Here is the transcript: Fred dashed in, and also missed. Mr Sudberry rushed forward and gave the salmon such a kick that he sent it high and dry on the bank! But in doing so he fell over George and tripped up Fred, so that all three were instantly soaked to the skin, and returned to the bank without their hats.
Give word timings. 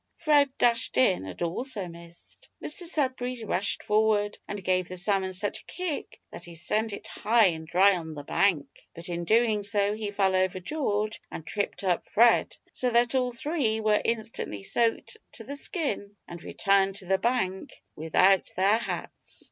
Fred 0.17 0.49
dashed 0.57 0.97
in, 0.97 1.25
and 1.27 1.39
also 1.43 1.87
missed. 1.87 2.49
Mr 2.59 2.87
Sudberry 2.87 3.47
rushed 3.47 3.83
forward 3.83 4.35
and 4.47 4.63
gave 4.63 4.89
the 4.89 4.97
salmon 4.97 5.31
such 5.31 5.59
a 5.59 5.65
kick 5.65 6.19
that 6.31 6.45
he 6.45 6.55
sent 6.55 6.91
it 6.91 7.05
high 7.05 7.49
and 7.49 7.67
dry 7.67 7.95
on 7.95 8.15
the 8.15 8.23
bank! 8.23 8.65
But 8.95 9.09
in 9.09 9.25
doing 9.25 9.61
so 9.61 9.93
he 9.93 10.09
fell 10.09 10.35
over 10.35 10.59
George 10.59 11.21
and 11.29 11.45
tripped 11.45 11.83
up 11.83 12.07
Fred, 12.07 12.57
so 12.73 12.89
that 12.89 13.13
all 13.13 13.31
three 13.31 13.79
were 13.79 14.01
instantly 14.03 14.63
soaked 14.63 15.17
to 15.33 15.43
the 15.43 15.55
skin, 15.55 16.15
and 16.27 16.41
returned 16.41 16.95
to 16.95 17.05
the 17.05 17.19
bank 17.19 17.79
without 17.95 18.51
their 18.55 18.79
hats. 18.79 19.39